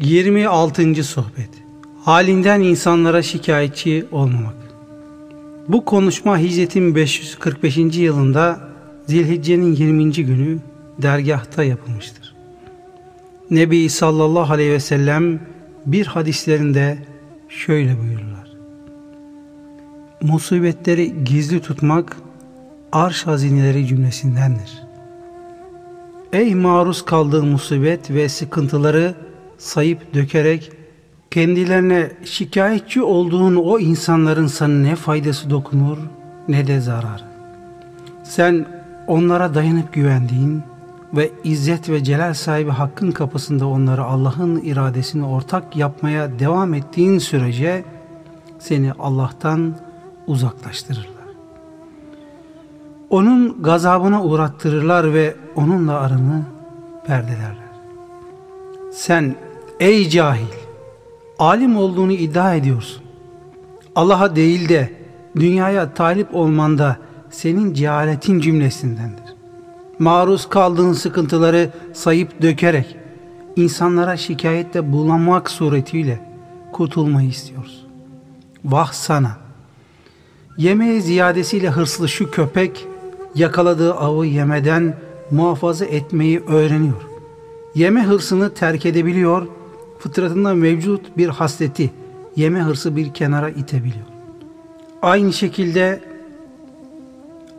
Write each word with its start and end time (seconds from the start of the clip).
26. 0.00 1.04
Sohbet 1.04 1.50
Halinden 2.04 2.60
insanlara 2.60 3.22
şikayetçi 3.22 4.06
olmamak 4.12 4.54
Bu 5.68 5.84
konuşma 5.84 6.38
hicretin 6.38 6.94
545. 6.94 7.76
yılında 7.76 8.60
Zilhicce'nin 9.06 9.74
20. 9.74 10.12
günü 10.12 10.58
dergahta 11.02 11.64
yapılmıştır. 11.64 12.34
Nebi 13.50 13.88
sallallahu 13.88 14.52
aleyhi 14.52 14.70
ve 14.70 14.80
sellem 14.80 15.40
bir 15.86 16.06
hadislerinde 16.06 16.98
şöyle 17.48 17.98
buyururlar. 17.98 18.50
Musibetleri 20.22 21.24
gizli 21.24 21.60
tutmak 21.60 22.16
arş 22.92 23.26
hazineleri 23.26 23.86
cümlesindendir. 23.86 24.82
Ey 26.32 26.54
maruz 26.54 27.04
kaldığın 27.04 27.48
musibet 27.48 28.10
ve 28.10 28.28
sıkıntıları 28.28 29.29
sayıp 29.60 30.14
dökerek 30.14 30.72
kendilerine 31.30 32.10
şikayetçi 32.24 33.02
olduğun 33.02 33.56
o 33.56 33.78
insanların 33.78 34.46
sana 34.46 34.74
ne 34.74 34.96
faydası 34.96 35.50
dokunur 35.50 35.98
ne 36.48 36.66
de 36.66 36.80
zarar. 36.80 37.24
Sen 38.24 38.66
onlara 39.06 39.54
dayanıp 39.54 39.92
güvendiğin 39.92 40.62
ve 41.14 41.30
izzet 41.44 41.88
ve 41.88 42.04
celal 42.04 42.34
sahibi 42.34 42.70
hakkın 42.70 43.10
kapısında 43.10 43.66
onları 43.66 44.04
Allah'ın 44.04 44.60
iradesini 44.64 45.24
ortak 45.26 45.76
yapmaya 45.76 46.38
devam 46.38 46.74
ettiğin 46.74 47.18
sürece 47.18 47.84
seni 48.58 48.92
Allah'tan 48.92 49.74
uzaklaştırırlar. 50.26 51.10
Onun 53.10 53.62
gazabına 53.62 54.24
uğrattırırlar 54.24 55.14
ve 55.14 55.34
onunla 55.54 56.00
aranı 56.00 56.42
perdelerler. 57.06 57.70
Sen 58.92 59.34
ey 59.80 60.08
cahil, 60.08 60.46
alim 61.38 61.76
olduğunu 61.76 62.12
iddia 62.12 62.54
ediyorsun. 62.54 63.02
Allah'a 63.94 64.36
değil 64.36 64.68
de 64.68 64.92
dünyaya 65.36 65.94
talip 65.94 66.34
olmanda 66.34 66.96
senin 67.30 67.74
cehaletin 67.74 68.40
cümlesindendir. 68.40 69.34
Maruz 69.98 70.48
kaldığın 70.48 70.92
sıkıntıları 70.92 71.70
sayıp 71.92 72.42
dökerek 72.42 72.96
insanlara 73.56 74.16
şikayette 74.16 74.92
bulunmak 74.92 75.50
suretiyle 75.50 76.20
kurtulmayı 76.72 77.28
istiyoruz. 77.28 77.86
Vah 78.64 78.92
sana! 78.92 79.38
Yemeğe 80.58 81.00
ziyadesiyle 81.00 81.70
hırslı 81.70 82.08
şu 82.08 82.30
köpek 82.30 82.86
yakaladığı 83.34 83.94
avı 83.94 84.26
yemeden 84.26 84.96
muhafaza 85.30 85.84
etmeyi 85.84 86.40
öğreniyor. 86.40 87.02
Yeme 87.74 88.02
hırsını 88.02 88.54
terk 88.54 88.86
edebiliyor, 88.86 89.46
fıtratında 90.00 90.54
mevcut 90.54 91.16
bir 91.16 91.28
hasleti, 91.28 91.90
yeme 92.36 92.60
hırsı 92.60 92.96
bir 92.96 93.14
kenara 93.14 93.50
itebiliyor. 93.50 94.06
Aynı 95.02 95.32
şekilde 95.32 96.00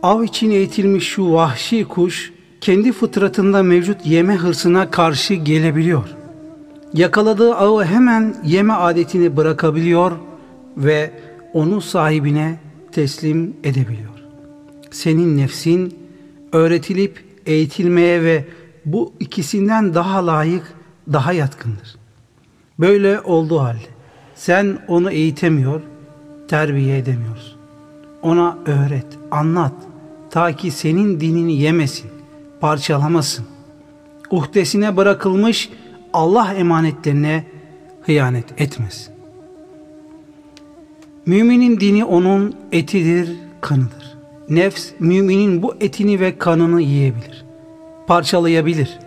av 0.04 0.24
için 0.24 0.52
eğitilmiş 0.52 1.08
şu 1.08 1.34
vahşi 1.34 1.86
kuş, 1.86 2.34
kendi 2.62 2.92
fıtratında 2.92 3.64
mevcut 3.64 4.06
yeme 4.06 4.36
hırsına 4.36 4.92
karşı 4.92 5.34
gelebiliyor. 5.34 6.10
Yakaladığı 6.94 7.56
avı 7.56 7.86
hemen 7.86 8.36
yeme 8.46 8.74
adetini 8.74 9.38
bırakabiliyor 9.38 10.12
ve 10.78 11.12
onu 11.54 11.82
sahibine 11.82 12.60
teslim 12.92 13.54
edebiliyor. 13.64 14.10
Senin 14.92 15.38
nefsin 15.38 15.94
öğretilip 16.54 17.24
eğitilmeye 17.46 18.24
ve 18.24 18.46
bu 18.86 19.14
ikisinden 19.20 19.94
daha 19.94 20.28
layık, 20.28 20.64
daha 21.14 21.34
yatkındır. 21.34 22.01
Böyle 22.82 23.22
olduğu 23.22 23.60
halde 23.60 23.88
sen 24.36 24.78
onu 24.88 25.12
eğitemiyor, 25.12 25.82
terbiye 26.48 26.98
edemiyorsun. 26.98 27.60
Ona 28.22 28.58
öğret, 28.66 29.06
anlat 29.32 29.74
ta 30.30 30.56
ki 30.56 30.72
senin 30.72 31.20
dinini 31.20 31.54
yemesin, 31.54 32.12
parçalamasın. 32.60 33.46
Uhdesine 34.32 34.98
bırakılmış 34.98 35.70
Allah 36.14 36.54
emanetlerine 36.54 37.46
hıyanet 38.02 38.62
etmesin. 38.62 39.14
Müminin 41.26 41.80
dini 41.80 42.06
onun 42.06 42.56
etidir, 42.72 43.36
kanıdır. 43.62 44.18
Nefs 44.50 44.92
müminin 45.00 45.64
bu 45.64 45.76
etini 45.80 46.20
ve 46.20 46.38
kanını 46.38 46.82
yiyebilir 46.82 47.52
parçalayabilir. 48.12 49.00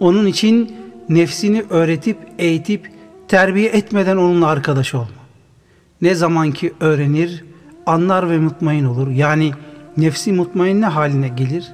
Onun 0.00 0.26
için 0.26 0.76
nefsini 1.08 1.64
öğretip, 1.70 2.16
eğitip, 2.38 2.90
terbiye 3.34 3.68
etmeden 3.68 4.16
onunla 4.16 4.46
arkadaş 4.46 4.94
olma. 4.94 5.22
Ne 6.02 6.14
zaman 6.14 6.52
ki 6.52 6.72
öğrenir, 6.80 7.44
anlar 7.86 8.30
ve 8.30 8.38
mutmain 8.38 8.84
olur. 8.84 9.08
Yani 9.08 9.52
nefsi 9.96 10.32
mutmainne 10.32 10.86
haline 10.86 11.28
gelir. 11.28 11.72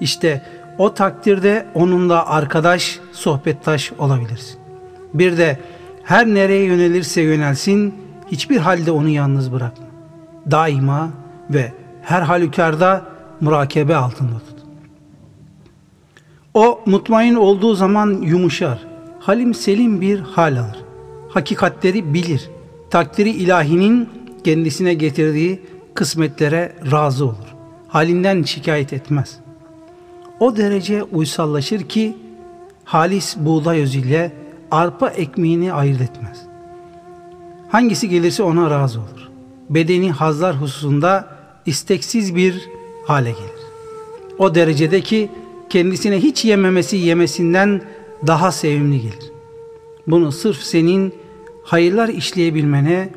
İşte 0.00 0.42
o 0.78 0.94
takdirde 0.94 1.66
onunla 1.74 2.26
arkadaş, 2.26 3.00
sohbettaş 3.12 3.92
olabilirsin. 3.98 4.58
Bir 5.14 5.36
de 5.36 5.58
her 6.04 6.26
nereye 6.26 6.64
yönelirse 6.64 7.20
yönelsin, 7.20 7.94
hiçbir 8.30 8.56
halde 8.56 8.90
onu 8.90 9.08
yalnız 9.08 9.52
bırakma. 9.52 9.86
Daima 10.50 11.10
ve 11.50 11.72
her 12.02 12.22
halükarda 12.22 13.04
murakebe 13.40 13.96
altında 13.96 14.38
tut. 14.38 14.58
O 16.54 16.80
mutmain 16.86 17.34
olduğu 17.34 17.74
zaman 17.74 18.10
yumuşar. 18.22 18.78
Halim 19.20 19.54
selim 19.54 20.00
bir 20.00 20.20
hal 20.20 20.56
alır. 20.56 20.81
Hakikatleri 21.34 22.14
bilir. 22.14 22.50
Takdiri 22.90 23.30
ilahinin 23.30 24.08
kendisine 24.44 24.94
getirdiği 24.94 25.62
kısmetlere 25.94 26.72
razı 26.92 27.24
olur. 27.24 27.54
Halinden 27.88 28.42
şikayet 28.42 28.92
etmez. 28.92 29.38
O 30.40 30.56
derece 30.56 31.02
uysallaşır 31.02 31.82
ki 31.82 32.16
halis 32.84 33.36
buğday 33.36 33.82
özüyle 33.82 34.32
arpa 34.70 35.08
ekmeğini 35.08 35.72
ayırt 35.72 36.00
etmez. 36.00 36.42
Hangisi 37.68 38.08
gelirse 38.08 38.42
ona 38.42 38.70
razı 38.70 38.98
olur. 38.98 39.28
Bedeni 39.70 40.10
hazlar 40.10 40.56
hususunda 40.56 41.28
isteksiz 41.66 42.36
bir 42.36 42.68
hale 43.06 43.30
gelir. 43.30 43.62
O 44.38 44.54
derecede 44.54 45.00
ki 45.00 45.30
kendisine 45.70 46.16
hiç 46.20 46.44
yememesi 46.44 46.96
yemesinden 46.96 47.82
daha 48.26 48.52
sevimli 48.52 49.00
gelir. 49.00 49.32
Bunu 50.06 50.32
sırf 50.32 50.62
senin 50.62 51.14
hayırlar 51.64 52.08
işleyebilmene, 52.08 53.08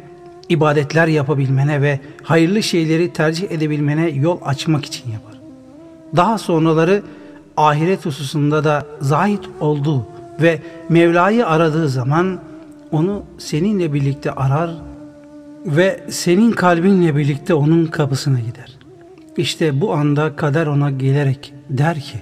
ibadetler 0.50 1.08
yapabilmene 1.08 1.82
ve 1.82 2.00
hayırlı 2.24 2.64
şeyleri 2.64 3.14
tercih 3.14 3.52
edebilmene 3.52 4.10
yol 4.10 4.38
açmak 4.46 4.86
için 4.86 5.12
yapar. 5.12 5.34
Daha 6.16 6.38
sonraları 6.38 7.04
ahiret 7.58 8.06
hususunda 8.06 8.64
da 8.64 8.86
zahit 9.02 9.42
olduğu 9.60 10.08
ve 10.42 10.62
Mevla'yı 10.90 11.48
aradığı 11.48 11.90
zaman 11.90 12.40
onu 12.92 13.24
seninle 13.38 13.94
birlikte 13.94 14.32
arar 14.32 14.72
ve 15.66 16.04
senin 16.10 16.52
kalbinle 16.52 17.16
birlikte 17.16 17.54
onun 17.54 17.86
kapısına 17.86 18.40
gider. 18.40 18.78
İşte 19.38 19.82
bu 19.82 19.94
anda 19.94 20.36
kader 20.36 20.68
ona 20.68 20.92
gelerek 20.92 21.54
der 21.70 22.00
ki 22.00 22.18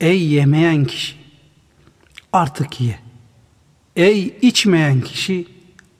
Ey 0.00 0.26
yemeyen 0.26 0.84
kişi 0.84 1.14
artık 2.32 2.80
ye. 2.80 2.98
Ey 3.98 4.34
içmeyen 4.42 5.00
kişi 5.00 5.46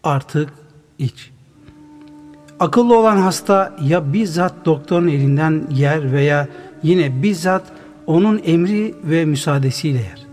artık 0.04 0.48
iç. 0.98 1.30
Akıllı 2.60 2.98
olan 2.98 3.16
hasta 3.16 3.76
ya 3.82 4.12
bizzat 4.12 4.54
doktorun 4.64 5.08
elinden 5.08 5.66
yer 5.70 6.12
veya 6.12 6.48
yine 6.82 7.22
bizzat 7.22 7.62
onun 8.06 8.40
emri 8.44 8.94
ve 9.04 9.24
müsaadesiyle 9.24 9.98
yer. 9.98 10.26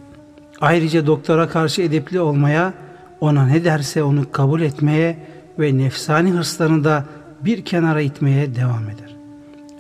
Ayrıca 0.61 1.07
doktora 1.07 1.49
karşı 1.49 1.81
edepli 1.81 2.19
olmaya, 2.19 2.73
ona 3.21 3.45
ne 3.47 3.63
derse 3.63 4.03
onu 4.03 4.31
kabul 4.31 4.61
etmeye 4.61 5.17
ve 5.59 5.77
nefsani 5.77 6.31
hırslarını 6.31 6.83
da 6.83 7.05
bir 7.41 7.65
kenara 7.65 8.01
itmeye 8.01 8.55
devam 8.55 8.83
eder. 8.83 9.15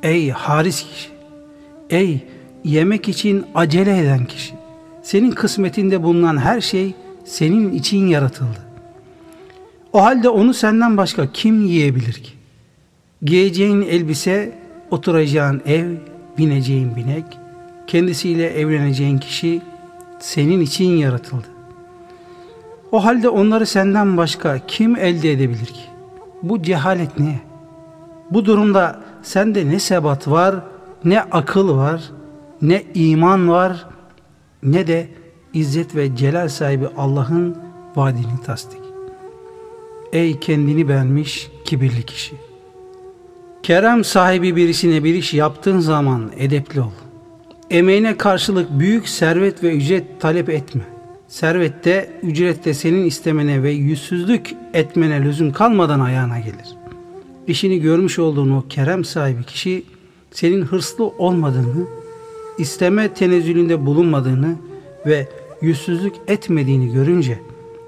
Ey 0.03 0.29
haris 0.29 0.83
kişi! 0.83 1.09
Ey 1.89 2.27
yemek 2.63 3.09
için 3.09 3.45
acele 3.55 3.99
eden 3.99 4.25
kişi. 4.25 4.53
Senin 5.03 5.31
kısmetinde 5.31 6.03
bulunan 6.03 6.37
her 6.37 6.61
şey 6.61 6.93
senin 7.25 7.71
için 7.73 8.07
yaratıldı. 8.07 8.59
O 9.93 10.03
halde 10.03 10.29
onu 10.29 10.53
senden 10.53 10.97
başka 10.97 11.31
kim 11.31 11.65
yiyebilir 11.65 12.13
ki? 12.13 12.31
Giyeceğin 13.21 13.81
elbise, 13.81 14.57
oturacağın 14.91 15.61
ev, 15.65 15.91
bineceğin 16.37 16.95
binek, 16.95 17.25
kendisiyle 17.87 18.49
evleneceğin 18.59 19.17
kişi 19.17 19.61
senin 20.19 20.61
için 20.61 20.89
yaratıldı. 20.89 21.47
O 22.91 23.05
halde 23.05 23.29
onları 23.29 23.65
senden 23.65 24.17
başka 24.17 24.59
kim 24.67 24.95
elde 24.95 25.31
edebilir 25.31 25.65
ki? 25.65 25.85
Bu 26.43 26.61
cehalet 26.61 27.19
ne? 27.19 27.39
Bu 28.31 28.45
durumda 28.45 28.99
sende 29.23 29.69
ne 29.69 29.79
sebat 29.79 30.27
var, 30.27 30.55
ne 31.03 31.21
akıl 31.21 31.77
var, 31.77 32.11
ne 32.61 32.83
iman 32.93 33.49
var 33.49 33.85
ne 34.65 34.87
de 34.87 35.07
izzet 35.55 35.95
ve 35.95 36.15
celal 36.15 36.47
sahibi 36.47 36.87
Allah'ın 36.97 37.57
vaadini 37.95 38.41
tasdik. 38.45 38.79
Ey 40.13 40.39
kendini 40.39 40.87
beğenmiş 40.87 41.51
kibirli 41.65 42.03
kişi! 42.03 42.35
Kerem 43.63 44.03
sahibi 44.03 44.55
birisine 44.55 45.03
bir 45.03 45.13
iş 45.13 45.33
yaptığın 45.33 45.79
zaman 45.79 46.31
edepli 46.37 46.81
ol. 46.81 46.91
Emeğine 47.69 48.17
karşılık 48.17 48.79
büyük 48.79 49.09
servet 49.09 49.63
ve 49.63 49.75
ücret 49.75 50.21
talep 50.21 50.49
etme. 50.49 50.81
Servette, 51.27 52.09
ücrette 52.23 52.73
senin 52.73 53.05
istemene 53.05 53.63
ve 53.63 53.71
yüzsüzlük 53.71 54.55
etmene 54.73 55.23
lüzum 55.23 55.51
kalmadan 55.51 55.99
ayağına 55.99 56.39
gelir. 56.39 56.75
İşini 57.47 57.79
görmüş 57.81 58.19
olduğun 58.19 58.51
o 58.51 58.63
kerem 58.69 59.05
sahibi 59.05 59.43
kişi 59.43 59.83
senin 60.31 60.61
hırslı 60.61 61.05
olmadığını, 61.05 61.85
isteme 62.57 63.13
tenezzülünde 63.13 63.85
bulunmadığını 63.85 64.55
ve 65.05 65.27
yüzsüzlük 65.61 66.15
etmediğini 66.27 66.93
görünce 66.93 67.39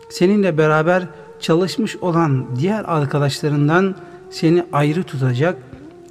seninle 0.10 0.58
beraber 0.58 1.04
çalışmış 1.40 1.96
olan 1.96 2.46
diğer 2.60 2.84
arkadaşlarından 2.88 3.96
seni 4.30 4.64
ayrı 4.74 5.04
tutacak, 5.04 5.58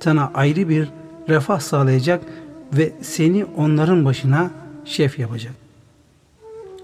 sana 0.00 0.30
ayrı 0.34 0.68
bir 0.68 0.88
refah 1.28 1.60
sağlayacak 1.60 2.20
ve 2.72 2.92
seni 3.00 3.44
onların 3.44 4.04
başına 4.04 4.50
şef 4.84 5.18
yapacak. 5.18 5.52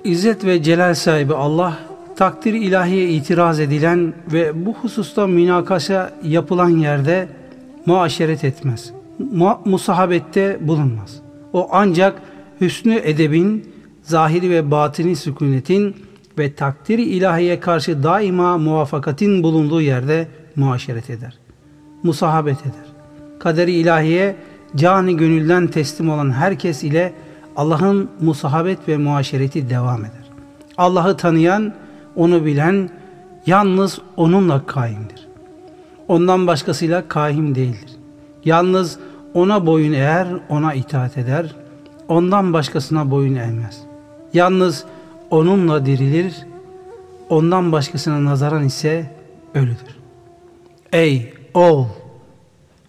İzzet 0.05 0.45
ve 0.45 0.63
celal 0.63 0.95
sahibi 0.95 1.35
Allah 1.35 1.79
takdir 2.17 2.55
ilahiye 2.55 3.09
itiraz 3.09 3.61
edilen 3.61 4.15
ve 4.33 4.67
bu 4.67 4.75
hususta 4.75 5.27
münakaşa 5.27 6.13
yapılan 6.23 6.69
yerde 6.69 7.29
muaşeret 7.87 8.45
etmez. 8.45 8.93
Mu 9.33 9.61
musahabette 9.65 10.59
bulunmaz. 10.61 11.21
O 11.53 11.69
ancak 11.73 12.23
hüsnü 12.61 12.95
edebin, 12.95 13.72
zahiri 14.03 14.51
ve 14.51 14.71
batini 14.71 15.17
sükunetin 15.17 15.97
ve 16.39 16.55
takdiri 16.55 17.03
ilahiye 17.03 17.61
karşı 17.61 18.03
daima 18.03 18.59
muvafakatin 18.59 19.43
bulunduğu 19.43 19.81
yerde 19.81 20.29
muaşeret 20.57 21.11
eder. 21.11 21.39
Musahabet 22.03 22.61
eder. 22.61 22.93
Kaderi 23.39 23.73
ilahiye 23.73 24.37
cani 24.77 25.17
gönülden 25.17 25.67
teslim 25.67 26.11
olan 26.11 26.31
herkes 26.31 26.85
ile 26.85 27.13
Allah'ın 27.57 28.11
musahabet 28.21 28.89
ve 28.89 28.97
muaşereti 28.97 29.71
devam 29.71 30.01
eder. 30.01 30.31
Allah'ı 30.77 31.17
tanıyan, 31.17 31.75
onu 32.17 32.45
bilen 32.45 32.91
yalnız 33.47 33.99
onunla 34.17 34.67
kaimdir. 34.67 35.29
Ondan 36.09 36.47
başkasıyla 36.47 37.09
kaim 37.09 37.55
değildir. 37.55 37.91
Yalnız 38.45 38.99
ona 39.35 39.67
boyun 39.67 39.93
eğer, 39.93 40.29
ona 40.49 40.75
itaat 40.75 41.19
eder. 41.19 41.55
Ondan 42.09 42.53
başkasına 42.53 43.11
boyun 43.11 43.35
eğmez. 43.35 43.92
Yalnız 44.35 44.85
onunla 45.31 45.87
dirilir. 45.87 46.35
Ondan 47.29 47.73
başkasına 47.73 48.25
nazaran 48.25 48.65
ise 48.65 49.11
ölüdür. 49.55 49.97
Ey 50.93 51.35
oğul! 51.55 51.87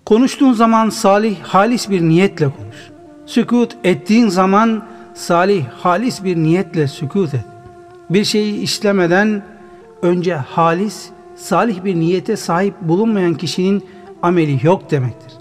Konuştuğun 0.05 0.53
zaman 0.53 0.89
salih, 0.89 1.39
halis 1.41 1.89
bir 1.89 2.01
niyetle 2.01 2.45
konuş. 2.45 2.91
Sükut 3.25 3.77
ettiğin 3.83 4.27
zaman 4.27 4.85
salih, 5.13 5.65
halis 5.65 6.23
bir 6.23 6.37
niyetle 6.37 6.87
sükut 6.87 7.33
et. 7.33 7.45
Bir 8.09 8.25
şeyi 8.25 8.59
işlemeden 8.59 9.43
önce 10.01 10.35
halis, 10.35 11.09
salih 11.35 11.83
bir 11.83 11.95
niyete 11.95 12.37
sahip 12.37 12.73
bulunmayan 12.81 13.33
kişinin 13.33 13.85
ameli 14.21 14.65
yok 14.65 14.91
demektir. 14.91 15.33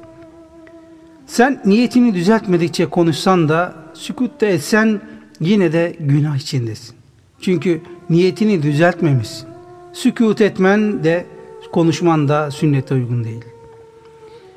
Sen 1.27 1.61
niyetini 1.65 2.15
düzeltmedikçe 2.15 2.87
konuşsan 2.87 3.49
da, 3.49 3.73
sükut 3.95 4.41
da 4.41 4.47
etsen 4.47 5.01
yine 5.43 5.73
de 5.73 5.97
günah 6.01 6.37
içindesin. 6.37 6.95
Çünkü 7.41 7.81
niyetini 8.11 8.63
düzeltmemişsin. 8.63 9.49
Sükut 9.93 10.41
etmen 10.41 11.05
de 11.05 11.27
konuşman 11.73 12.29
da 12.29 12.51
sünnete 12.51 12.95
uygun 12.95 13.25
değil. 13.25 13.45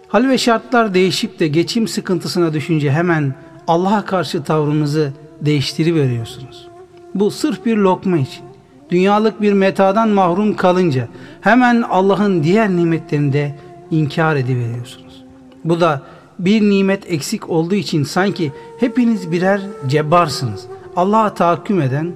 Hal 0.08 0.30
ve 0.30 0.38
şartlar 0.38 0.94
değişip 0.94 1.40
de 1.40 1.48
geçim 1.48 1.88
sıkıntısına 1.88 2.54
düşünce 2.54 2.92
hemen 2.92 3.36
Allah'a 3.68 4.06
karşı 4.06 4.44
tavrınızı 4.44 5.14
değiştiriveriyorsunuz. 5.42 6.68
Bu 7.16 7.32
sırf 7.32 7.66
bir 7.66 7.78
lokma 7.78 8.18
için. 8.18 8.44
Dünyalık 8.92 9.42
bir 9.42 9.54
metadan 9.54 10.10
mahrum 10.10 10.56
kalınca 10.56 11.08
hemen 11.42 11.82
Allah'ın 11.82 12.44
diğer 12.44 12.70
nimetlerini 12.70 13.34
de 13.34 13.56
inkar 13.92 14.36
ediveriyorsunuz. 14.36 15.24
Bu 15.64 15.80
da 15.80 16.02
bir 16.40 16.62
nimet 16.62 17.12
eksik 17.12 17.50
olduğu 17.50 17.76
için 17.76 18.04
sanki 18.04 18.52
hepiniz 18.80 19.32
birer 19.32 19.62
cebbarsınız. 19.88 20.68
Allah'a 20.96 21.34
tahakküm 21.34 21.82
eden 21.82 22.12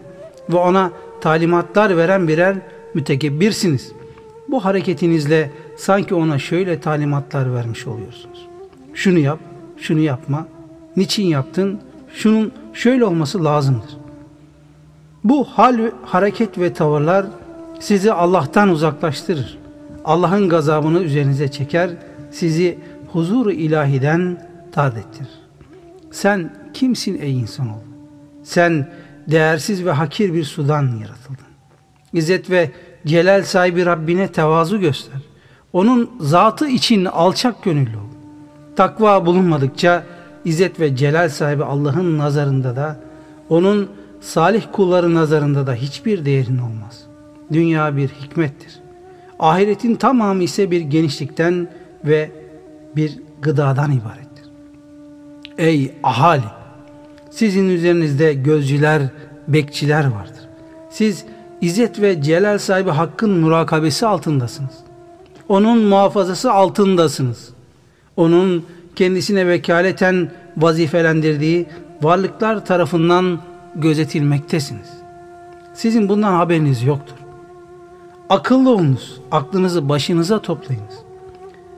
ve 0.50 0.58
ona 0.58 0.92
talimatlar 1.22 1.98
veren 1.98 2.28
birer 2.28 2.58
mütekebbirsiniz. 2.94 3.92
Bu 4.48 4.66
hareketinizle 4.66 5.52
sanki 5.78 6.16
ona 6.16 6.40
şöyle 6.40 6.80
talimatlar 6.80 7.54
vermiş 7.54 7.88
oluyorsunuz. 7.88 8.48
Şunu 8.94 9.20
yap, 9.20 9.40
şunu 9.78 10.00
yapma. 10.00 10.48
Niçin 10.98 11.26
yaptın? 11.26 11.80
Şunun 12.14 12.52
şöyle 12.74 13.06
olması 13.06 13.44
lazımdır. 13.44 13.98
Bu 15.24 15.44
hal, 15.44 15.92
hareket 16.06 16.58
ve 16.58 16.74
tavırlar 16.74 17.26
sizi 17.80 18.14
Allah'tan 18.14 18.70
uzaklaştırır. 18.70 19.58
Allah'ın 20.06 20.50
gazabını 20.50 21.00
üzerinize 21.00 21.48
çeker, 21.48 21.90
sizi 22.32 22.78
huzur 23.12 23.52
ilahiden 23.52 24.48
tard. 24.72 24.94
Sen 26.12 26.54
kimsin 26.74 27.22
ey 27.22 27.40
insanoğlu? 27.40 27.89
Sen 28.44 28.92
değersiz 29.28 29.86
ve 29.86 29.92
hakir 29.92 30.34
bir 30.34 30.44
sudan 30.44 30.82
yaratıldın. 30.82 31.50
İzzet 32.14 32.50
ve 32.50 32.72
celal 33.08 33.44
sahibi 33.44 33.86
Rabbine 33.86 34.28
tevazu 34.28 34.80
göster. 34.80 35.20
Onun 35.74 36.12
zatı 36.20 36.68
için 36.68 37.06
alçak 37.06 37.64
gönüllü 37.64 37.98
ol. 37.98 38.10
Takva 38.76 39.26
bulunmadıkça 39.26 40.04
İzzet 40.46 40.80
ve 40.80 40.96
celal 40.96 41.30
sahibi 41.30 41.64
Allah'ın 41.64 42.18
nazarında 42.18 42.76
da 42.76 43.00
onun 43.50 43.90
salih 44.22 44.64
kulları 44.72 45.14
nazarında 45.14 45.68
da 45.68 45.74
hiçbir 45.74 46.26
değerin 46.26 46.58
olmaz. 46.58 47.04
Dünya 47.54 47.98
bir 47.98 48.10
hikmettir. 48.10 48.80
Ahiretin 49.40 49.96
tamamı 49.96 50.44
ise 50.44 50.72
bir 50.72 50.82
genişlikten 50.82 51.68
ve 52.06 52.32
bir 52.96 53.20
gıdadan 53.42 53.92
ibarettir. 53.92 54.46
Ey 55.58 55.92
ahali! 56.04 56.59
Sizin 57.32 57.70
üzerinizde 57.70 58.34
gözcüler, 58.34 59.02
bekçiler 59.48 60.06
vardır. 60.06 60.50
Siz 60.90 61.26
İzzet 61.62 62.02
ve 62.02 62.22
celal 62.22 62.58
sahibi 62.58 62.90
hakkın 62.90 63.30
murakabesi 63.30 64.06
altındasınız. 64.06 64.74
Onun 65.50 65.80
muhafazası 65.80 66.52
altındasınız. 66.52 67.50
Onun 68.18 68.66
kendisine 68.96 69.48
vekaleten 69.48 70.32
vazifelendirdiği 70.58 71.66
varlıklar 72.02 72.66
tarafından 72.66 73.40
gözetilmektesiniz. 73.76 74.90
Sizin 75.74 76.10
bundan 76.10 76.34
haberiniz 76.34 76.84
yoktur. 76.84 77.16
Akıllı 78.30 78.70
olunuz, 78.70 79.22
aklınızı 79.32 79.90
başınıza 79.90 80.42
toplayınız. 80.42 80.96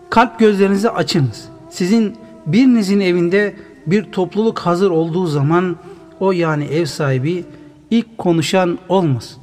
Kalp 0.09 0.39
gözlerinizi 0.39 0.89
açınız. 0.89 1.45
Sizin 1.69 2.17
birinizin 2.45 2.99
evinde 2.99 3.55
bir 3.85 4.11
topluluk 4.11 4.59
hazır 4.59 4.91
olduğu 4.91 5.27
zaman 5.27 5.75
o 6.19 6.31
yani 6.31 6.65
ev 6.65 6.85
sahibi 6.85 7.45
ilk 7.91 8.17
konuşan 8.17 8.79
olmasın. 8.89 9.41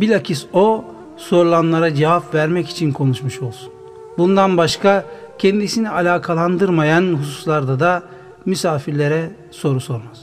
Bilakis 0.00 0.46
o 0.52 0.84
sorulanlara 1.16 1.94
cevap 1.94 2.34
vermek 2.34 2.68
için 2.68 2.92
konuşmuş 2.92 3.42
olsun. 3.42 3.72
Bundan 4.18 4.56
başka 4.56 5.04
kendisini 5.38 5.90
alakalandırmayan 5.90 7.14
hususlarda 7.14 7.80
da 7.80 8.02
misafirlere 8.46 9.30
soru 9.50 9.80
sormaz. 9.80 10.20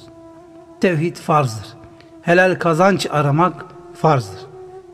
Tevhid 0.81 1.15
farzdır. 1.15 1.67
Helal 2.21 2.55
kazanç 2.55 3.07
aramak 3.11 3.65
farzdır. 3.93 4.39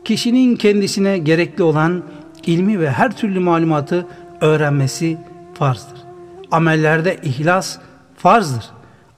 Kişinin 0.04 0.56
kendisine 0.56 1.18
gerekli 1.18 1.62
olan 1.62 2.02
ilmi 2.46 2.80
ve 2.80 2.90
her 2.90 3.16
türlü 3.16 3.40
malumatı 3.40 4.06
öğrenmesi 4.40 5.18
farzdır. 5.54 5.98
Amellerde 6.50 7.16
ihlas 7.22 7.78
farzdır. 8.18 8.70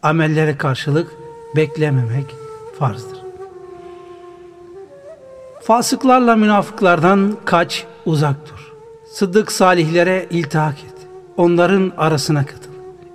Amellere 0.02 0.56
karşılık 0.56 1.16
beklememek 1.56 2.26
farzdır. 2.78 3.18
Fasıklarla 5.62 6.36
münafıklardan 6.36 7.36
kaç, 7.44 7.86
uzak 8.06 8.36
dur. 8.46 8.72
Sıddık 9.12 9.52
salihlere 9.52 10.26
iltihak 10.30 10.74
et. 10.74 10.94
Onların 11.36 11.92
arasına 11.96 12.46
katıl. 12.46 12.70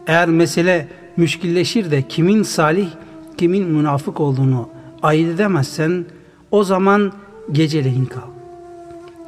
Eğer 0.07 0.29
mesele 0.29 0.87
müşkilleşir 1.17 1.91
de 1.91 2.01
kimin 2.01 2.43
salih, 2.43 2.89
kimin 3.37 3.67
münafık 3.67 4.19
olduğunu 4.19 4.69
ayırt 5.03 5.35
edemezsen 5.35 6.05
o 6.51 6.63
zaman 6.63 7.11
geceleyin 7.51 8.05
kal. 8.05 8.29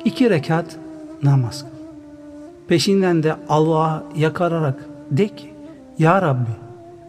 İki 0.06 0.30
rekat 0.30 0.66
namaz 1.24 1.62
kıl. 1.62 1.78
Peşinden 2.68 3.24
de 3.24 3.36
Allah'a 3.50 4.04
yakararak 4.16 4.86
de 5.12 5.28
ki 5.28 5.57
Ya 6.00 6.22
Rabbi 6.22 6.50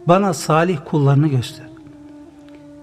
bana 0.07 0.35
salih 0.35 0.78
kullarını 0.85 1.28
göster. 1.28 1.66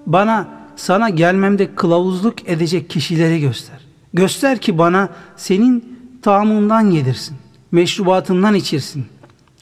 Bana 0.05 0.47
sana 0.75 1.09
gelmemde 1.09 1.75
kılavuzluk 1.75 2.49
edecek 2.49 2.89
kişileri 2.89 3.39
göster. 3.39 3.77
Göster 4.13 4.57
ki 4.57 4.77
bana 4.77 5.09
senin 5.35 5.99
taamından 6.21 6.81
yedirsin, 6.81 7.37
meşrubatından 7.71 8.55
içirsin. 8.55 9.05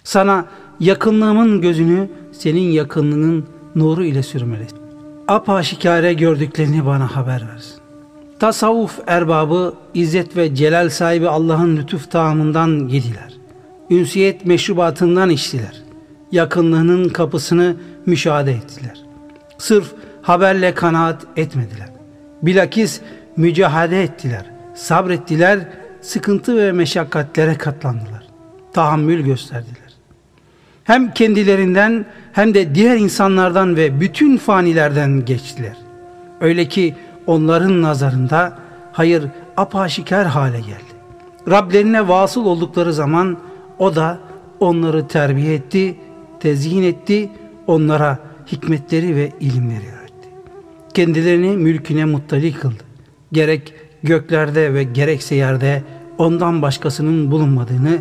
Sana 0.04 0.46
yakınlığımın 0.80 1.62
gözünü 1.62 2.10
senin 2.32 2.72
yakınlığının 2.72 3.46
nuru 3.76 4.06
ile 4.06 4.24
sürmelesin. 4.24 4.78
Apaşikare 5.28 6.14
gördüklerini 6.14 6.86
bana 6.86 7.16
haber 7.16 7.48
versin. 7.54 7.76
Tasavvuf 8.40 9.00
erbabı, 9.08 9.74
izzet 9.94 10.38
ve 10.38 10.56
celal 10.56 10.90
sahibi 10.90 11.30
Allah'ın 11.30 11.78
lütuf 11.78 12.12
taamından 12.12 12.88
yediler. 12.88 13.34
Ünsiyet 13.90 14.46
meşrubatından 14.46 15.30
içtiler. 15.30 15.83
Yakınlığının 16.34 17.10
kapısını 17.10 17.76
müşahede 18.06 18.52
ettiler. 18.52 19.02
Sırf 19.58 19.92
haberle 20.22 20.74
kanaat 20.74 21.26
etmediler. 21.38 21.90
Bilakis 22.42 23.02
mücahede 23.38 24.04
ettiler, 24.04 24.46
sabrettiler, 24.76 25.60
sıkıntı 26.02 26.58
ve 26.58 26.72
meşakkatlere 26.72 27.58
katlandılar. 27.58 28.28
Tahammül 28.74 29.22
gösterdiler. 29.22 29.94
Hem 30.84 31.14
kendilerinden 31.14 32.06
hem 32.32 32.54
de 32.54 32.76
diğer 32.76 32.98
insanlardan 32.98 33.76
ve 33.76 34.00
bütün 34.00 34.38
fanilerden 34.38 35.26
geçtiler. 35.26 35.78
Öyle 36.42 36.66
ki 36.66 36.96
onların 37.28 37.82
nazarında 37.82 38.60
hayır 38.92 39.24
apaşikar 39.58 40.28
hale 40.28 40.60
geldi. 40.60 40.94
Rablerine 41.50 42.08
vasıl 42.08 42.46
oldukları 42.46 42.94
zaman 42.94 43.38
o 43.80 43.96
da 43.96 44.20
onları 44.60 45.08
terbiye 45.08 45.54
etti, 45.54 45.96
tezyin 46.44 46.84
etti, 46.84 47.30
onlara 47.68 48.20
hikmetleri 48.52 49.16
ve 49.16 49.32
ilimleri 49.40 49.86
öğretti. 50.00 50.30
Kendilerini 50.94 51.58
mülküne 51.58 52.06
muttali 52.06 52.54
kıldı. 52.54 52.84
Gerek 53.32 53.74
göklerde 54.04 54.74
ve 54.74 54.84
gerekse 54.84 55.36
yerde 55.36 55.84
ondan 56.18 56.62
başkasının 56.62 57.32
bulunmadığını, 57.32 57.98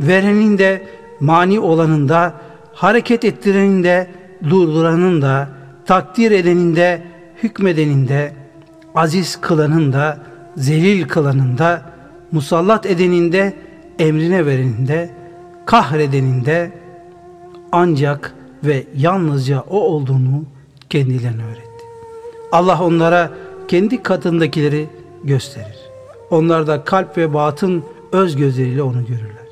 verenin 0.00 0.58
de 0.58 0.82
mani 1.20 1.60
olanın 1.60 2.08
da, 2.08 2.34
hareket 2.72 3.24
ettirenin 3.24 3.84
de, 3.84 4.06
durduranın 4.50 5.22
da, 5.22 5.48
takdir 5.86 6.30
edenin 6.30 6.76
de, 6.76 7.02
hükmedenin 7.42 8.08
de, 8.08 8.32
aziz 8.94 9.40
kılanın 9.40 9.92
da, 9.92 10.18
zelil 10.56 11.08
kılanın 11.08 11.58
da, 11.58 11.82
musallat 12.32 12.86
edenin 12.86 13.32
de, 13.32 13.52
emrine 13.98 14.46
verenin 14.46 14.88
de, 14.88 15.10
kahredenin 15.66 16.44
de 16.44 16.77
ancak 17.72 18.34
ve 18.64 18.86
yalnızca 18.96 19.60
o 19.60 19.80
olduğunu 19.80 20.44
kendilerine 20.90 21.44
öğretti. 21.44 21.84
Allah 22.52 22.82
onlara 22.82 23.30
kendi 23.68 24.02
katındakileri 24.02 24.86
gösterir. 25.24 25.76
Onlar 26.30 26.66
da 26.66 26.84
kalp 26.84 27.18
ve 27.18 27.34
batın 27.34 27.84
öz 28.12 28.36
gözleriyle 28.36 28.82
onu 28.82 29.06
görürler. 29.06 29.48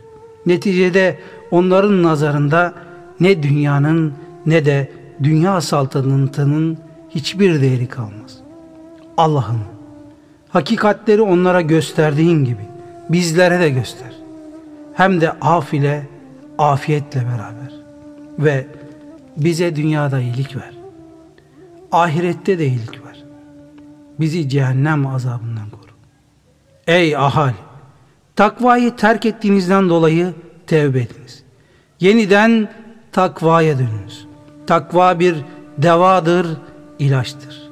Neticede 0.46 1.18
onların 1.50 2.02
nazarında 2.02 2.74
ne 3.20 3.42
dünyanın 3.42 4.12
ne 4.46 4.64
de 4.64 4.90
dünya 5.22 5.60
saltanatının 5.60 6.78
hiçbir 7.10 7.60
değeri 7.60 7.86
kalmaz. 7.86 8.38
Allah'ım 9.16 9.60
hakikatleri 10.48 11.22
onlara 11.22 11.60
gösterdiğin 11.60 12.44
gibi 12.44 12.62
bizlere 13.08 13.60
de 13.60 13.70
göster. 13.70 14.12
Hem 14.94 15.20
de 15.20 15.32
af 15.32 15.74
ile 15.74 16.06
afiyetle 16.58 17.20
beraber 17.20 17.85
ve 18.38 18.66
bize 19.36 19.76
dünyada 19.76 20.20
iyilik 20.20 20.56
ver. 20.56 20.74
Ahirette 21.92 22.58
de 22.58 22.66
iyilik 22.66 23.06
ver. 23.06 23.24
Bizi 24.20 24.48
cehennem 24.48 25.06
azabından 25.06 25.70
koru. 25.70 25.92
Ey 26.86 27.16
ahal! 27.16 27.52
Takvayı 28.36 28.96
terk 28.96 29.26
ettiğinizden 29.26 29.88
dolayı 29.88 30.34
tevbe 30.66 30.98
ediniz. 30.98 31.42
Yeniden 32.00 32.68
takvaya 33.12 33.78
dönünüz. 33.78 34.26
Takva 34.66 35.20
bir 35.20 35.36
devadır, 35.78 36.46
ilaçtır. 36.98 37.70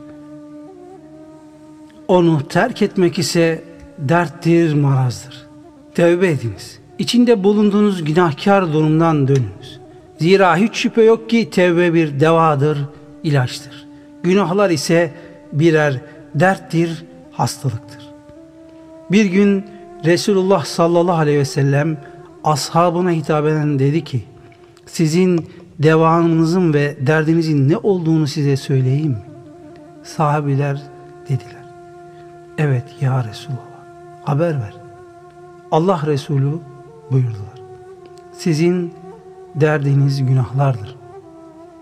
Onu 2.09 2.49
terk 2.49 2.83
etmek 2.83 3.19
ise 3.19 3.65
derttir, 3.99 4.75
marazdır. 4.75 5.47
Tevbe 5.95 6.29
ediniz. 6.29 6.79
İçinde 6.99 7.45
bulunduğunuz 7.45 8.05
günahkar 8.05 8.73
durumdan 8.73 9.29
dönünüz. 9.29 9.81
Zira 10.19 10.57
hiç 10.57 10.77
şüphe 10.77 11.03
yok 11.03 11.31
ki 11.31 11.51
tevbe 11.51 11.95
bir 11.95 12.21
devadır, 12.21 12.79
ilaçtır. 13.23 13.87
Günahlar 14.23 14.71
ise 14.71 15.15
birer 15.53 16.01
derttir, 16.35 17.05
hastalıktır. 17.33 18.09
Bir 19.11 19.25
gün 19.25 19.65
Resulullah 20.05 20.65
sallallahu 20.65 21.17
aleyhi 21.17 21.39
ve 21.39 21.45
sellem 21.45 21.97
ashabına 22.45 23.11
hitaben 23.11 23.79
dedi 23.79 24.05
ki 24.05 24.25
sizin 24.87 25.47
devanınızın 25.79 26.75
ve 26.75 26.97
derdinizin 27.01 27.69
ne 27.69 27.77
olduğunu 27.77 28.27
size 28.27 28.57
söyleyeyim 28.57 29.11
mi? 29.11 29.23
Sahabiler 30.03 30.83
dediler. 31.29 31.65
Evet 32.59 32.85
ya 33.01 33.25
Resulallah 33.25 33.75
haber 34.25 34.55
ver. 34.55 34.75
Allah 35.71 36.03
Resulü 36.07 36.51
buyurdular. 37.11 37.63
Sizin 38.33 38.95
derdiniz 39.55 40.27
günahlardır. 40.27 40.97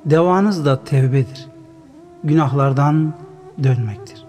Devanız 0.05 0.65
da 0.65 0.85
tevbedir. 0.85 1.47
Günahlardan 2.25 3.15
dönmektir. 3.63 4.25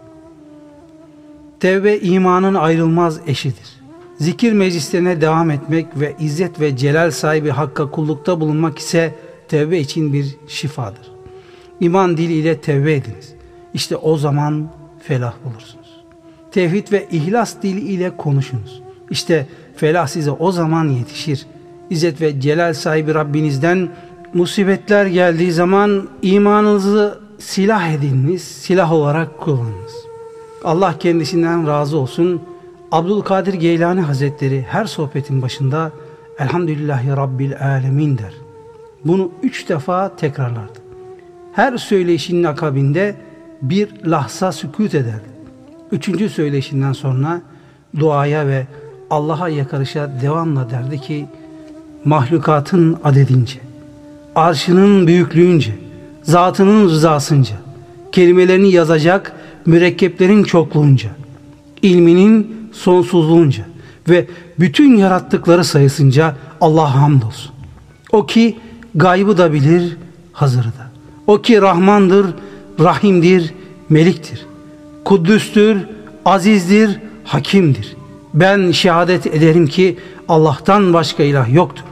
Tevbe 1.60 2.00
imanın 2.00 2.54
ayrılmaz 2.54 3.20
eşidir. 3.28 3.84
Zikir 4.20 4.54
meclislerine 4.54 5.22
devam 5.22 5.52
etmek 5.52 6.00
ve 6.00 6.16
izzet 6.20 6.60
ve 6.60 6.78
celal 6.78 7.12
sahibi 7.12 7.50
Hakk'a 7.50 7.92
kullukta 7.92 8.40
bulunmak 8.40 8.80
ise 8.80 9.16
tevbe 9.48 9.80
için 9.80 10.14
bir 10.14 10.36
şifadır. 10.48 11.12
İman 11.80 12.18
diliyle 12.18 12.58
tevbe 12.58 12.94
ediniz. 12.94 13.34
İşte 13.74 13.96
o 13.96 14.18
zaman 14.18 14.70
felah 15.00 15.34
bulursunuz. 15.46 16.04
Tevhid 16.52 16.92
ve 16.92 17.08
ihlas 17.12 17.62
dili 17.62 17.80
ile 17.80 18.18
konuşunuz. 18.18 18.82
İşte 19.10 19.48
felah 19.76 20.08
size 20.08 20.32
o 20.32 20.52
zaman 20.52 20.88
yetişir. 20.88 21.46
İzzet 21.90 22.22
ve 22.22 22.40
celal 22.40 22.74
sahibi 22.74 23.14
Rabbinizden 23.14 23.90
musibetler 24.34 25.06
geldiği 25.06 25.52
zaman 25.52 26.10
imanınızı 26.22 27.20
silah 27.40 27.92
ediniz, 27.92 28.42
silah 28.44 28.92
olarak 28.92 29.40
kullanınız. 29.40 29.94
Allah 30.64 30.96
kendisinden 31.00 31.68
razı 31.68 31.98
olsun. 31.98 32.42
Abdülkadir 32.92 33.54
Geylani 33.54 34.02
Hazretleri 34.02 34.66
her 34.70 34.86
sohbetin 34.86 35.42
başında 35.42 35.92
Elhamdülillahi 36.40 37.10
Rabbil 37.10 37.60
Alemin 37.60 38.18
der. 38.18 38.34
Bunu 39.06 39.32
üç 39.44 39.70
defa 39.70 40.16
tekrarlardı. 40.16 40.80
Her 41.54 41.78
söyleyişinin 41.78 42.44
akabinde 42.44 43.16
bir 43.62 44.06
lahza 44.06 44.52
sükut 44.52 44.96
ederdi. 44.96 45.30
Üçüncü 45.92 46.30
söyleyişinden 46.30 46.94
sonra 46.94 47.42
duaya 48.00 48.48
ve 48.48 48.68
Allah'a 49.10 49.50
yakarışa 49.50 50.12
devamla 50.22 50.70
derdi 50.70 51.02
ki 51.02 51.26
mahlukatın 52.06 52.98
adedince, 53.04 53.60
arşının 54.36 55.08
büyüklüğünce, 55.08 55.76
zatının 56.24 56.90
rızasınca, 56.90 57.56
kelimelerini 58.12 58.72
yazacak 58.72 59.36
mürekkeplerin 59.66 60.44
çokluğunca, 60.44 61.10
ilminin 61.82 62.70
sonsuzluğunca 62.74 63.66
ve 64.10 64.28
bütün 64.60 64.98
yarattıkları 64.98 65.64
sayısınca 65.64 66.36
Allah'a 66.62 67.02
hamdolsun. 67.02 67.52
O 68.12 68.26
ki 68.26 68.58
gaybı 68.96 69.38
da 69.38 69.54
bilir, 69.54 69.98
hazırı 70.34 70.68
da. 70.68 70.92
O 71.28 71.42
ki 71.42 71.62
Rahmandır, 71.62 72.26
Rahimdir, 72.80 73.54
Meliktir. 73.90 74.46
Kuddüstür, 75.06 75.78
Azizdir, 76.26 77.00
Hakimdir. 77.24 77.96
Ben 78.34 78.72
şehadet 78.72 79.28
ederim 79.28 79.68
ki 79.68 79.98
Allah'tan 80.30 80.94
başka 80.94 81.24
ilah 81.24 81.54
yoktur. 81.54 81.84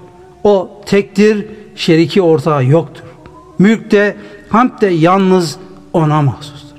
O 0.43 0.81
tektir, 0.85 1.45
şeriki 1.75 2.21
ortağı 2.21 2.65
yoktur. 2.65 3.03
Mülk 3.59 3.91
de, 3.91 4.15
hamd 4.49 4.81
de 4.81 4.87
yalnız 4.87 5.57
ona 5.93 6.21
mahsustur. 6.21 6.77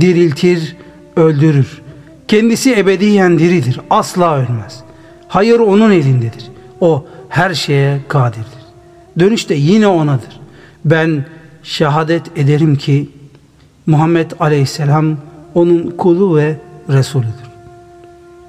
Diriltir, 0.00 0.76
öldürür. 1.16 1.82
Kendisi 2.28 2.74
ebediyen 2.76 3.38
diridir, 3.38 3.80
asla 3.90 4.36
ölmez. 4.36 4.82
Hayır 5.28 5.58
onun 5.58 5.90
elindedir. 5.90 6.50
O 6.80 7.04
her 7.28 7.54
şeye 7.54 8.00
kadirdir. 8.08 8.62
Dönüş 9.18 9.48
de 9.48 9.54
yine 9.54 9.86
onadır. 9.86 10.40
Ben 10.84 11.24
şehadet 11.62 12.38
ederim 12.38 12.76
ki 12.76 13.08
Muhammed 13.86 14.30
Aleyhisselam 14.40 15.16
onun 15.54 15.90
kulu 15.90 16.36
ve 16.36 16.56
Resulüdür. 16.88 17.32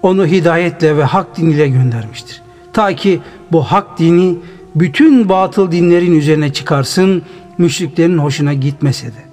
Onu 0.02 0.26
hidayetle 0.26 0.98
ve 0.98 1.04
hak 1.04 1.38
diniyle 1.38 1.68
göndermiştir. 1.68 2.43
Ta 2.74 2.96
ki 2.96 3.20
bu 3.52 3.64
hak 3.64 4.00
dini 4.00 4.36
bütün 4.76 5.30
batıl 5.30 5.72
dinlerin 5.72 6.20
üzerine 6.20 6.54
çıkarsın, 6.54 7.22
müşriklerin 7.58 8.18
hoşuna 8.18 8.54
gitmese 8.54 9.08
de. 9.08 9.24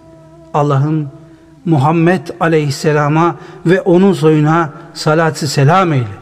Allah'ım 0.55 1.09
Muhammed 1.65 2.21
aleyhisselama 2.41 3.37
ve 3.67 3.81
onun 3.81 4.13
soyuna 4.13 4.73
salatı 4.95 5.49
selam 5.49 5.93
eyle. 5.93 6.21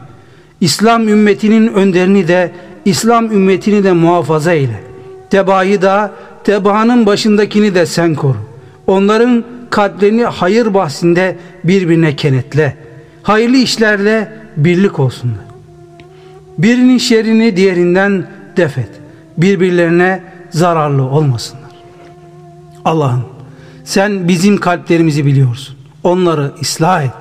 İslam 0.61 1.07
ümmetinin 1.07 1.73
önderini 1.73 2.27
de 2.27 2.51
İslam 2.85 3.25
ümmetini 3.25 3.83
de 3.83 3.91
muhafaza 3.91 4.53
eyle. 4.53 4.83
Tebaayı 5.29 5.81
da 5.81 6.11
tebaanın 6.43 7.05
başındakini 7.05 7.75
de 7.75 7.85
sen 7.85 8.15
koru. 8.15 8.37
Onların 8.87 9.43
kalplerini 9.69 10.23
hayır 10.23 10.73
bahsinde 10.73 11.37
birbirine 11.63 12.15
kenetle. 12.15 12.77
Hayırlı 13.23 13.57
işlerle 13.57 14.33
birlik 14.57 14.99
olsunlar. 14.99 15.48
Birinin 16.59 16.97
şerrini 16.97 17.55
diğerinden 17.55 18.27
defet. 18.57 18.89
Birbirlerine 19.37 20.23
zararlı 20.49 21.03
olmasınlar. 21.03 21.71
Allah'ım 22.85 23.23
sen 23.83 24.27
bizim 24.27 24.57
kalplerimizi 24.57 25.25
biliyorsun. 25.25 25.75
Onları 26.03 26.51
ıslah 26.61 27.03
et. 27.03 27.11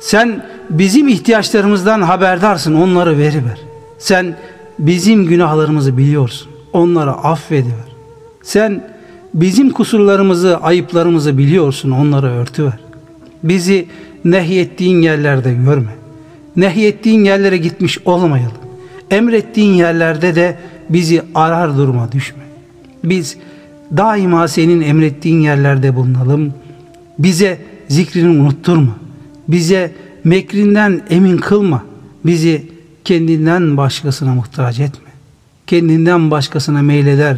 Sen 0.00 0.46
bizim 0.70 1.08
ihtiyaçlarımızdan 1.08 2.02
haberdarsın. 2.02 2.74
Onları 2.74 3.18
veriver. 3.18 3.58
Sen 3.98 4.36
bizim 4.78 5.26
günahlarımızı 5.26 5.98
biliyorsun. 5.98 6.48
Onları 6.72 7.10
affediver. 7.10 7.90
Sen 8.42 8.84
bizim 9.34 9.70
kusurlarımızı, 9.70 10.56
ayıplarımızı 10.56 11.38
biliyorsun. 11.38 11.90
Onları 11.90 12.26
örtüver. 12.26 12.78
Bizi 13.42 13.86
nehyettiğin 14.24 15.02
yerlerde 15.02 15.54
görme. 15.54 15.99
Nehyettiğin 16.56 17.24
yerlere 17.24 17.56
gitmiş 17.56 17.98
olmayalım. 18.04 18.56
Emrettiğin 19.10 19.72
yerlerde 19.72 20.34
de 20.34 20.58
bizi 20.88 21.22
arar 21.34 21.76
duruma 21.76 22.12
düşme. 22.12 22.42
Biz 23.04 23.36
daima 23.96 24.48
senin 24.48 24.80
emrettiğin 24.80 25.40
yerlerde 25.40 25.96
bulunalım. 25.96 26.54
Bize 27.18 27.58
zikrini 27.88 28.40
unutturma. 28.40 28.96
Bize 29.48 29.92
mekrinden 30.24 31.02
emin 31.10 31.36
kılma. 31.36 31.84
Bizi 32.26 32.66
kendinden 33.04 33.76
başkasına 33.76 34.34
muhtaç 34.34 34.80
etme. 34.80 35.10
Kendinden 35.66 36.30
başkasına 36.30 36.82
meyleder 36.82 37.36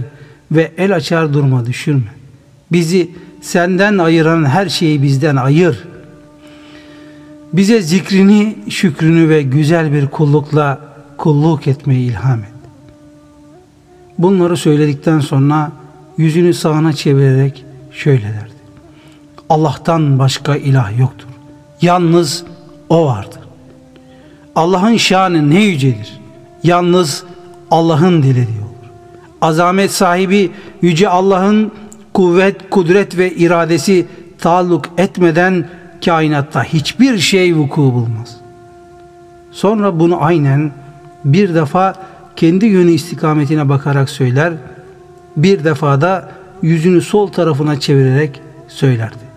ve 0.53 0.73
el 0.79 0.95
açar 0.95 1.35
duruma 1.35 1.67
düşürme. 1.67 2.13
Bizi 2.73 3.11
senden 3.41 3.99
ayıran 3.99 4.45
her 4.45 4.69
şeyi 4.69 5.03
bizden 5.03 5.37
ayır. 5.37 5.85
Bize 7.53 7.83
zikrini, 7.83 8.57
şükrünü 8.69 9.29
ve 9.29 9.43
güzel 9.43 9.93
bir 9.93 10.07
kullukla 10.07 10.81
kulluk 11.17 11.67
etmeyi 11.67 12.11
ilham 12.11 12.39
et. 12.39 12.53
Bunları 14.19 14.57
söyledikten 14.57 15.21
sonra 15.21 15.73
yüzünü 16.17 16.55
sağına 16.55 16.93
çevirerek 16.93 17.65
şöyle 17.93 18.25
derdi. 18.25 18.53
Allah'tan 19.49 20.19
başka 20.19 20.57
ilah 20.57 20.99
yoktur. 20.99 21.29
Yalnız 21.83 22.45
O 22.89 23.07
vardır. 23.07 23.41
Allah'ın 24.55 24.97
şanı 24.97 25.51
ne 25.51 25.65
yücedir. 25.65 26.21
Yalnız 26.65 27.25
Allah'ın 27.71 28.23
dilediği 28.23 28.59
olur. 28.59 28.91
Azamet 29.41 29.91
sahibi 29.91 30.51
yüce 30.83 31.09
Allah'ın 31.09 31.73
kuvvet, 32.15 32.71
kudret 32.71 33.19
ve 33.19 33.35
iradesi 33.35 34.07
taalluk 34.39 34.85
etmeden 34.99 35.69
kainatta 36.05 36.65
hiçbir 36.65 37.19
şey 37.19 37.57
vuku 37.57 37.81
bulmaz. 37.83 38.37
Sonra 39.51 40.01
bunu 40.01 40.25
aynen 40.25 40.73
bir 41.25 41.55
defa 41.55 41.95
kendi 42.37 42.67
yönü 42.67 42.91
istikametine 42.91 43.69
bakarak 43.69 44.11
söyler, 44.11 44.53
bir 45.37 45.65
defa 45.65 46.01
da 46.01 46.29
yüzünü 46.63 47.01
sol 47.01 47.27
tarafına 47.27 47.81
çevirerek 47.81 48.41
söylerdi. 48.69 49.33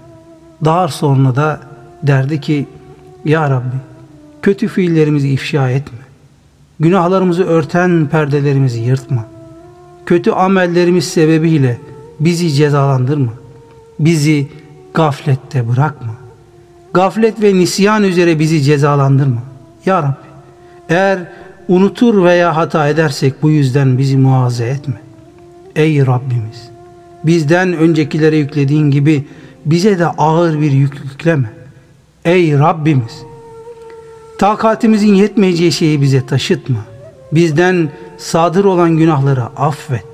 Daha 0.66 0.88
sonra 0.88 1.36
da 1.36 1.60
derdi 2.04 2.42
ki, 2.42 2.68
Ya 3.26 3.50
Rabbi, 3.50 3.76
kötü 4.42 4.68
fiillerimizi 4.68 5.30
ifşa 5.30 5.70
etme. 5.70 5.98
Günahlarımızı 6.80 7.44
örten 7.44 8.08
perdelerimizi 8.12 8.80
yırtma. 8.80 9.26
Kötü 10.06 10.32
amellerimiz 10.32 11.06
sebebiyle 11.06 11.80
bizi 12.20 12.52
cezalandırma. 12.52 13.32
Bizi 14.00 14.48
gaflette 14.94 15.70
bırakma. 15.70 16.15
Gaflet 16.96 17.42
ve 17.42 17.56
nisyan 17.56 18.04
üzere 18.04 18.40
bizi 18.40 18.62
cezalandırma. 18.62 19.42
Ya 19.86 20.04
Rabbi, 20.04 20.16
eğer 20.90 21.20
unutur 21.68 22.24
veya 22.24 22.56
hata 22.56 22.88
edersek 22.88 23.34
bu 23.44 23.50
yüzden 23.50 23.98
bizi 23.98 24.18
muazzı 24.18 24.64
etme. 24.64 25.02
Ey 25.76 26.06
Rabbimiz! 26.06 26.70
Bizden 27.24 27.74
öncekilere 27.74 28.38
yüklediğin 28.38 28.92
gibi 28.92 29.28
bize 29.66 30.00
de 30.00 30.08
ağır 30.08 30.62
bir 30.62 30.72
yük 30.72 30.96
yükleme. 31.04 31.50
Ey 32.26 32.60
Rabbimiz! 32.60 33.24
Takatimizin 34.40 35.14
yetmeyeceği 35.14 35.72
şeyi 35.72 36.02
bize 36.02 36.26
taşıtma. 36.26 36.80
Bizden 37.32 37.90
sadır 38.18 38.66
olan 38.66 38.98
günahları 38.98 39.44
affet. 39.44 40.06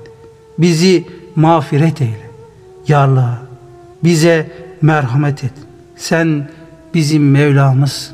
Bizi 0.58 1.04
mağfiret 1.36 2.00
eyle. 2.00 2.30
Yarla 2.88 3.42
bize 4.04 4.50
merhamet 4.80 5.44
et. 5.44 5.52
Sen 5.96 6.48
bizim 6.94 7.30
Mevlamız. 7.30 8.12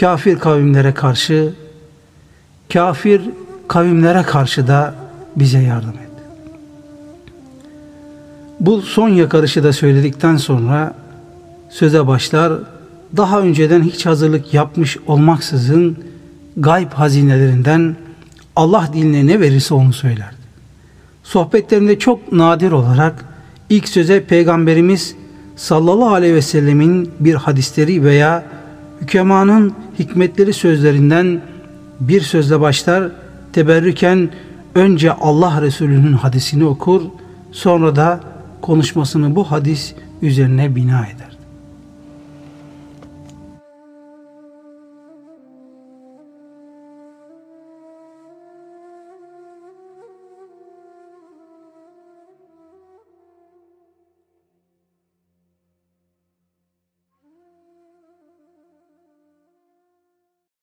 Kafir 0.00 0.38
kavimlere 0.38 0.94
karşı 0.94 1.52
kafir 2.72 3.22
kavimlere 3.68 4.22
karşı 4.22 4.66
da 4.66 4.94
bize 5.36 5.58
yardım 5.58 5.90
et. 5.90 6.12
Bu 8.60 8.82
son 8.82 9.08
yakarışı 9.08 9.64
da 9.64 9.72
söyledikten 9.72 10.36
sonra 10.36 10.94
söze 11.70 12.06
başlar. 12.06 12.52
Daha 13.16 13.40
önceden 13.40 13.82
hiç 13.82 14.06
hazırlık 14.06 14.54
yapmış 14.54 14.96
olmaksızın 15.06 15.98
gayb 16.56 16.92
hazinelerinden 16.92 17.96
Allah 18.56 18.88
diline 18.92 19.26
ne 19.26 19.40
verirse 19.40 19.74
onu 19.74 19.92
söylerdi. 19.92 20.42
Sohbetlerinde 21.22 21.98
çok 21.98 22.32
nadir 22.32 22.72
olarak 22.72 23.24
ilk 23.70 23.88
söze 23.88 24.24
Peygamberimiz 24.24 25.14
sallallahu 25.56 26.14
aleyhi 26.14 26.34
ve 26.34 26.42
sellemin 26.42 27.10
bir 27.20 27.34
hadisleri 27.34 28.04
veya 28.04 28.44
hükemanın 29.00 29.72
hikmetleri 29.98 30.52
sözlerinden 30.52 31.40
bir 32.00 32.20
sözle 32.20 32.60
başlar, 32.60 33.12
teberrüken 33.52 34.30
önce 34.74 35.12
Allah 35.12 35.62
Resulü'nün 35.62 36.12
hadisini 36.12 36.64
okur, 36.64 37.02
sonra 37.52 37.96
da 37.96 38.20
konuşmasını 38.62 39.36
bu 39.36 39.50
hadis 39.50 39.94
üzerine 40.22 40.76
bina 40.76 41.06
eder. 41.06 41.31